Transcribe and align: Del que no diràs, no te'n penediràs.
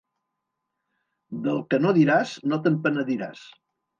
Del 1.47 1.61
que 1.73 1.81
no 1.85 1.93
diràs, 1.99 2.33
no 2.53 2.61
te'n 2.65 2.79
penediràs. 2.87 3.47